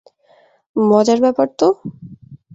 [0.75, 1.67] মজার ব্যাপার তো।